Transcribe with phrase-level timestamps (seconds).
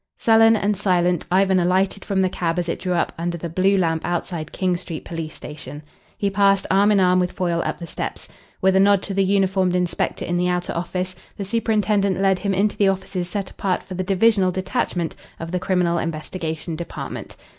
[0.17, 3.77] Sullen and silent, Ivan alighted from the cab as it drew up under the blue
[3.77, 5.83] lamp outside King Street police station.
[6.17, 8.27] He passed arm in arm with Foyle up the steps.
[8.61, 12.55] With a nod to the uniformed inspector in the outer office, the superintendent led him
[12.55, 17.35] into the offices set apart for the divisional detachment of the Criminal Investigation Department.